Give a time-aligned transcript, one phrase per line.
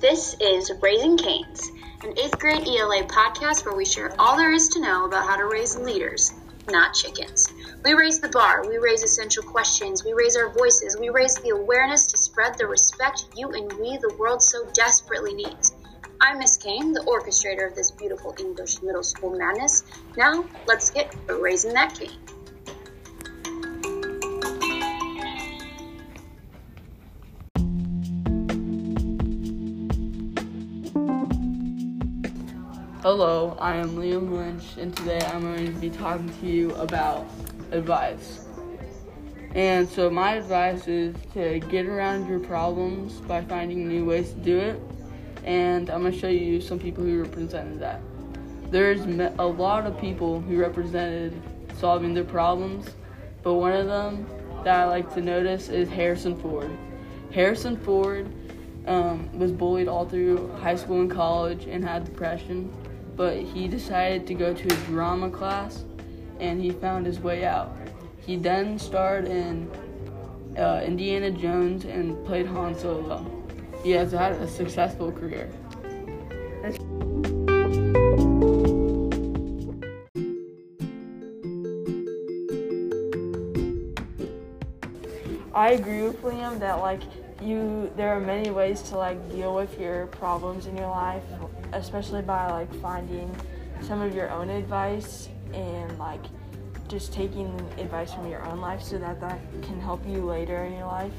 [0.00, 1.70] This is Raising Canes,
[2.02, 5.36] an eighth grade ELA podcast where we share all there is to know about how
[5.36, 6.32] to raise leaders,
[6.70, 7.46] not chickens.
[7.84, 11.50] We raise the bar, we raise essential questions, we raise our voices, we raise the
[11.50, 15.70] awareness to spread the respect you and we, the world, so desperately needs.
[16.18, 19.82] I'm Miss Kane, the orchestrator of this beautiful English middle school madness.
[20.16, 22.29] Now, let's get raising that cane.
[33.02, 37.26] Hello, I am Liam Lynch, and today I'm going to be talking to you about
[37.70, 38.44] advice.
[39.54, 44.38] And so, my advice is to get around your problems by finding new ways to
[44.40, 44.82] do it.
[45.44, 48.02] And I'm going to show you some people who represented that.
[48.70, 51.32] There's a lot of people who represented
[51.78, 52.90] solving their problems,
[53.42, 54.26] but one of them
[54.62, 56.70] that I like to notice is Harrison Ford.
[57.32, 58.30] Harrison Ford
[58.86, 62.70] um, was bullied all through high school and college and had depression
[63.20, 65.84] but he decided to go to a drama class
[66.38, 67.76] and he found his way out.
[68.24, 69.70] He then starred in
[70.56, 73.26] uh, Indiana Jones and played Han Solo.
[73.84, 75.50] He has had a successful career.
[85.52, 87.02] I agree with Liam that like
[87.42, 91.24] you there are many ways to like deal with your problems in your life
[91.72, 93.34] especially by like finding
[93.80, 96.22] some of your own advice and like
[96.88, 100.72] just taking advice from your own life so that that can help you later in
[100.74, 101.12] your life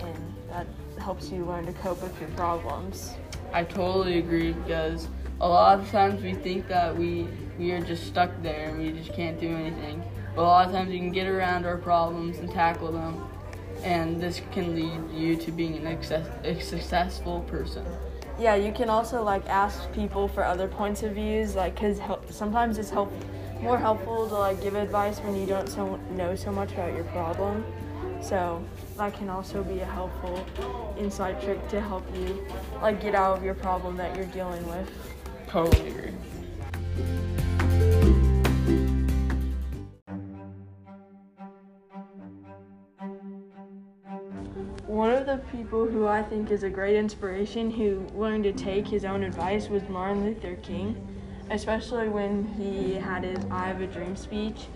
[0.00, 0.66] and that
[0.98, 3.14] helps you learn to cope with your problems
[3.52, 5.08] i totally agree because
[5.40, 7.28] a lot of times we think that we
[7.58, 10.02] we are just stuck there and we just can't do anything
[10.34, 13.30] but a lot of times you can get around our problems and tackle them
[13.82, 17.84] and this can lead you to being an excess, a successful person.
[18.40, 22.78] Yeah, you can also like ask people for other points of views, like because sometimes
[22.78, 23.12] it's help
[23.60, 27.04] more helpful to like give advice when you don't so, know so much about your
[27.04, 27.62] problem.
[28.22, 28.64] So
[28.96, 30.46] that can also be a helpful
[30.98, 32.46] inside trick to help you
[32.80, 34.90] like get out of your problem that you're dealing with.
[35.46, 36.14] Totally agree.
[44.90, 48.88] One of the people who I think is a great inspiration who learned to take
[48.88, 50.96] his own advice was Martin Luther King,
[51.48, 54.66] especially when he had his I Have a Dream speech.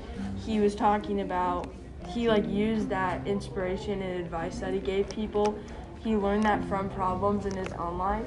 [0.46, 1.74] He was talking about,
[2.10, 5.58] he like used that inspiration and advice that he gave people.
[5.98, 8.24] He learned that from problems in his own life.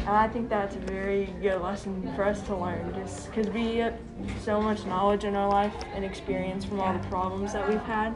[0.00, 3.76] And I think that's a very good lesson for us to learn just because we
[3.76, 3.98] get
[4.42, 8.14] so much knowledge in our life and experience from all the problems that we've had.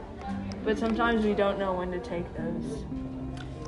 [0.63, 2.85] But sometimes we don't know when to take those.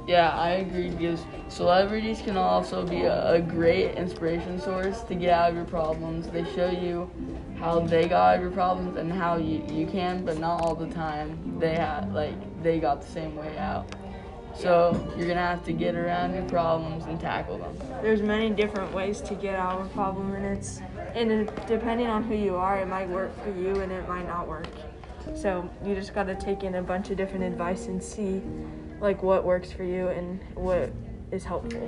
[0.08, 5.32] Yeah, I agree because celebrities can also be a, a, great inspiration source to get
[5.32, 6.30] out of your problems.
[6.30, 7.12] They show you
[7.60, 10.76] how they got out of your problems and how you, you can, but not all
[10.76, 11.60] the time.
[11.60, 13.94] They had like they got the same way out.
[14.56, 17.78] So you're gonna have to get around your problems and tackle them.
[18.02, 20.80] There's many different ways to get out of a problem, and it's
[21.16, 24.48] and depending on who you are, it might work for you and it might not
[24.48, 24.68] work.
[25.36, 28.42] So you just gotta take in a bunch of different advice and see
[29.00, 30.92] like what works for you and what
[31.32, 31.82] is helpful.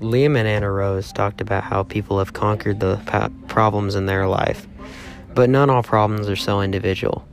[0.00, 3.00] Liam and Anna Rose talked about how people have conquered the
[3.48, 4.66] problems in their life,
[5.34, 7.26] but not all problems are so individual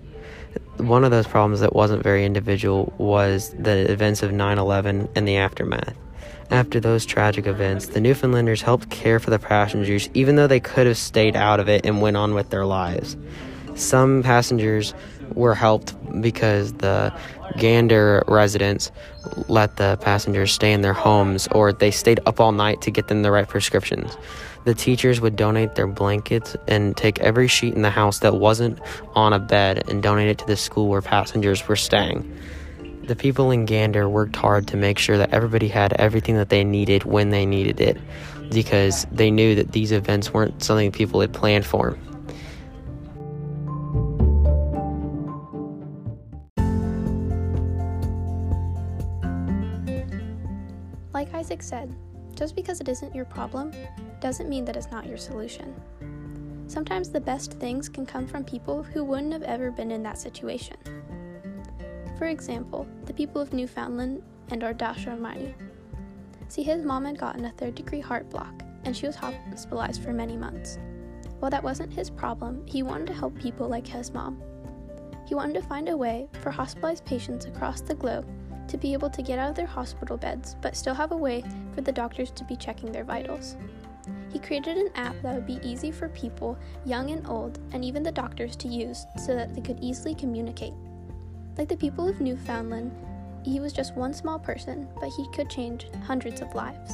[0.78, 5.28] one of those problems that wasn't very individual was the events of 9 11 and
[5.28, 5.96] the aftermath.
[6.52, 10.86] After those tragic events, the Newfoundlanders helped care for the passengers even though they could
[10.86, 13.18] have stayed out of it and went on with their lives.
[13.76, 14.94] Some passengers
[15.34, 17.14] were helped because the
[17.58, 18.92] Gander residents
[19.48, 23.08] let the passengers stay in their homes or they stayed up all night to get
[23.08, 24.18] them the right prescriptions.
[24.66, 28.80] The teachers would donate their blankets and take every sheet in the house that wasn't
[29.14, 32.38] on a bed and donate it to the school where passengers were staying.
[33.04, 36.64] The people in Gander worked hard to make sure that everybody had everything that they
[36.64, 37.98] needed when they needed it
[38.52, 41.98] because they knew that these events weren't something people had planned for.
[51.36, 51.94] Isaac said,
[52.34, 53.74] just because it isn't your problem
[54.22, 55.76] doesn't mean that it's not your solution.
[56.68, 60.18] Sometimes the best things can come from people who wouldn't have ever been in that
[60.18, 60.78] situation.
[62.18, 65.54] For example, the people of Newfoundland and our Dasha Almighty.
[66.48, 70.14] See, his mom had gotten a third degree heart block, and she was hospitalized for
[70.14, 70.80] many months.
[71.40, 74.42] While that wasn't his problem, he wanted to help people like his mom.
[75.28, 78.26] He wanted to find a way for hospitalized patients across the globe
[78.68, 81.44] to be able to get out of their hospital beds, but still have a way
[81.74, 83.58] for the doctors to be checking their vitals.
[84.32, 88.04] He created an app that would be easy for people, young and old, and even
[88.04, 90.74] the doctors to use so that they could easily communicate.
[91.58, 92.92] Like the people of Newfoundland,
[93.44, 96.94] he was just one small person, but he could change hundreds of lives.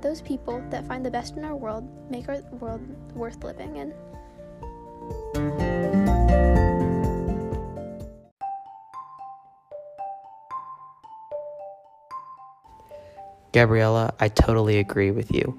[0.00, 2.82] Those people that find the best in our world make our world
[3.14, 5.75] worth living in.
[13.56, 15.58] Gabriella, I totally agree with you.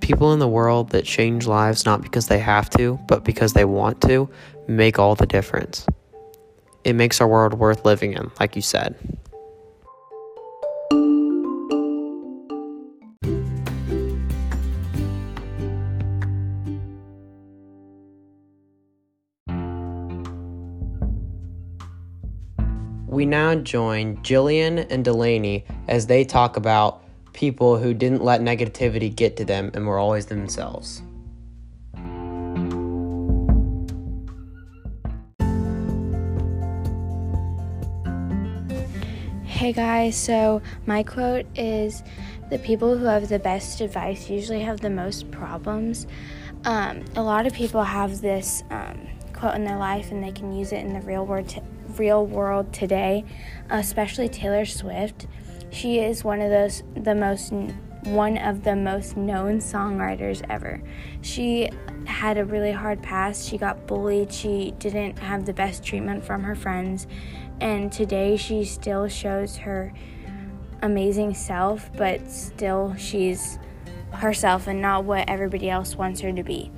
[0.00, 3.66] People in the world that change lives not because they have to, but because they
[3.66, 4.30] want to,
[4.66, 5.86] make all the difference.
[6.84, 9.15] It makes our world worth living in, like you said.
[23.06, 29.14] We now join Jillian and Delaney as they talk about people who didn't let negativity
[29.14, 31.02] get to them and were always themselves.
[39.44, 42.02] Hey guys, so my quote is
[42.50, 46.08] the people who have the best advice usually have the most problems.
[46.64, 50.52] Um, a lot of people have this um, quote in their life and they can
[50.52, 51.62] use it in the real world, t-
[51.98, 53.24] real world today,
[53.70, 55.26] especially Taylor Swift.
[55.70, 57.52] She is one of those the most
[58.04, 60.80] one of the most known songwriters ever.
[61.22, 61.70] She
[62.06, 63.48] had a really hard past.
[63.48, 64.32] She got bullied.
[64.32, 67.08] She didn't have the best treatment from her friends
[67.60, 69.92] and today she still shows her
[70.82, 73.58] amazing self, but still she's
[74.12, 76.70] herself and not what everybody else wants her to be.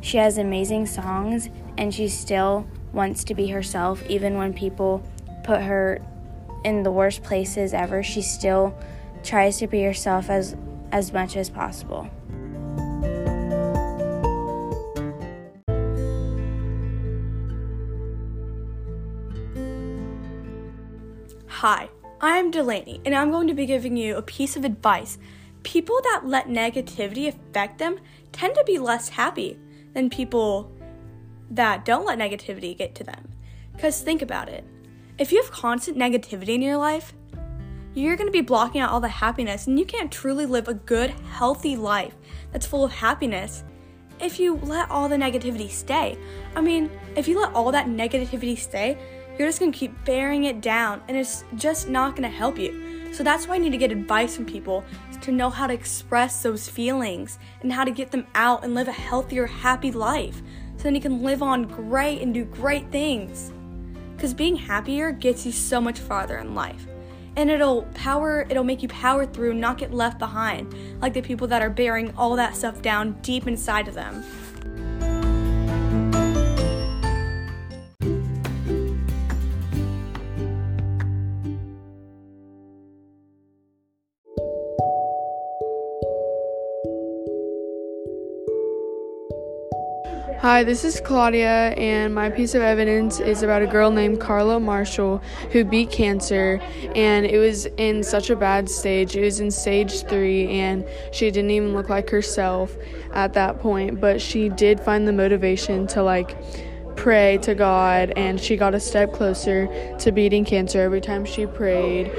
[0.00, 1.48] She has amazing songs
[1.78, 2.66] and she's still
[2.96, 5.02] wants to be herself even when people
[5.44, 6.00] put her
[6.64, 8.02] in the worst places ever.
[8.02, 8.76] She still
[9.22, 10.56] tries to be herself as
[10.90, 12.08] as much as possible.
[21.48, 21.88] Hi,
[22.20, 25.18] I'm Delaney, and I'm going to be giving you a piece of advice.
[25.64, 27.98] People that let negativity affect them
[28.30, 29.58] tend to be less happy
[29.92, 30.70] than people
[31.50, 33.32] that don't let negativity get to them.
[33.72, 34.64] Because think about it
[35.18, 37.14] if you have constant negativity in your life,
[37.94, 40.74] you're going to be blocking out all the happiness, and you can't truly live a
[40.74, 42.14] good, healthy life
[42.52, 43.64] that's full of happiness
[44.20, 46.18] if you let all the negativity stay.
[46.54, 48.98] I mean, if you let all that negativity stay,
[49.38, 53.12] you're just gonna keep bearing it down and it's just not gonna help you.
[53.12, 54.84] So that's why I need to get advice from people
[55.22, 58.88] to know how to express those feelings and how to get them out and live
[58.88, 60.42] a healthier, happy life.
[60.86, 63.50] Then you can live on great and do great things.
[64.14, 66.86] Because being happier gets you so much farther in life.
[67.34, 70.72] And it'll power, it'll make you power through not get left behind,
[71.02, 74.22] like the people that are bearing all that stuff down deep inside of them.
[90.46, 94.60] Hi, this is Claudia, and my piece of evidence is about a girl named Carla
[94.60, 96.60] Marshall who beat cancer,
[96.94, 99.16] and it was in such a bad stage.
[99.16, 102.76] It was in stage three, and she didn't even look like herself
[103.12, 106.36] at that point, but she did find the motivation to like
[106.94, 109.66] pray to God, and she got a step closer
[109.98, 112.12] to beating cancer every time she prayed.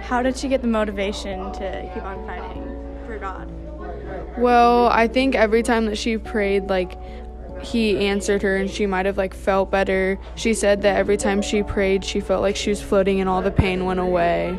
[0.00, 3.50] How did she get the motivation to keep on fighting for God?
[4.38, 6.96] Well, I think every time that she prayed, like
[7.62, 10.18] he answered her and she might have like felt better.
[10.34, 13.42] She said that every time she prayed, she felt like she was floating and all
[13.42, 14.58] the pain went away.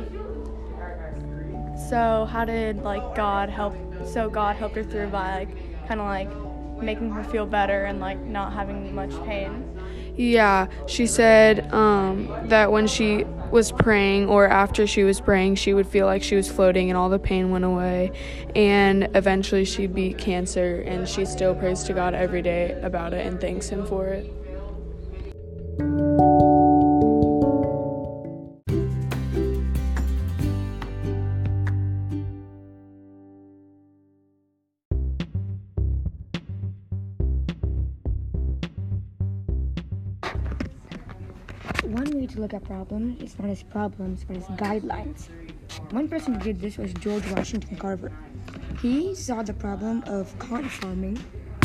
[1.90, 6.08] So, how did like God help so God helped her through by like kind of
[6.08, 6.30] like
[6.82, 9.70] making her feel better and like not having much pain?
[10.16, 15.74] Yeah, she said um, that when she was praying or after she was praying, she
[15.74, 18.12] would feel like she was floating and all the pain went away.
[18.56, 23.26] And eventually she beat cancer and she still prays to God every day about it
[23.26, 24.32] and thanks Him for it.
[42.34, 45.30] To look at problems It's not as problems but as guidelines.
[45.92, 48.12] One person who did this was George Washington Carver.
[48.82, 51.18] He saw the problem of cotton farming,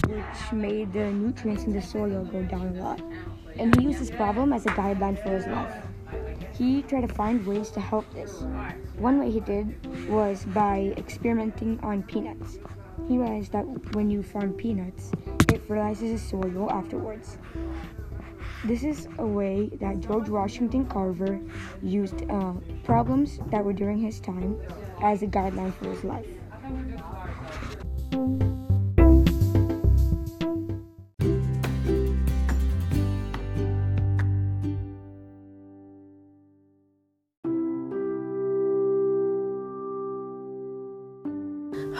[0.06, 3.00] which made the nutrients in the soil go down a lot.
[3.58, 5.74] And he used this problem as a guideline for his life.
[6.56, 8.42] He tried to find ways to help this.
[8.98, 12.58] One way he did was by experimenting on peanuts.
[13.08, 15.12] He realized that when you farm peanuts,
[15.52, 17.38] it fertilizes the soil afterwards.
[18.64, 21.40] This is a way that George Washington Carver
[21.80, 24.60] used uh, problems that were during his time
[25.02, 26.26] as a guideline for his life.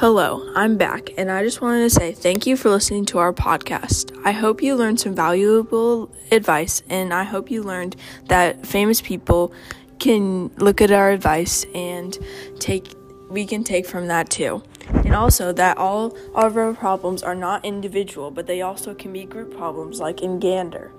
[0.01, 3.33] Hello, I'm back, and I just wanted to say thank you for listening to our
[3.33, 4.17] podcast.
[4.25, 7.97] I hope you learned some valuable advice, and I hope you learned
[8.29, 9.53] that famous people
[9.99, 12.17] can look at our advice and
[12.61, 12.95] take
[13.29, 14.63] we can take from that too.
[14.89, 19.25] And also that all of our problems are not individual, but they also can be
[19.25, 20.93] group problems like in Gander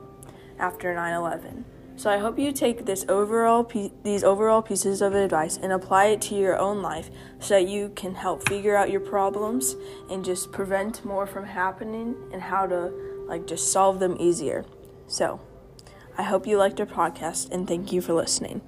[0.60, 1.64] after 9/11.
[2.00, 6.06] So I hope you take this overall pe- these overall pieces of advice and apply
[6.06, 9.76] it to your own life so that you can help figure out your problems
[10.10, 12.94] and just prevent more from happening and how to
[13.28, 14.64] like just solve them easier.
[15.08, 15.42] So,
[16.18, 18.62] I hope you liked our podcast and thank you for listening.